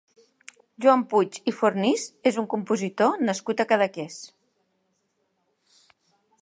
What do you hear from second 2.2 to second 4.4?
és un compositor nascut a Cadaqués.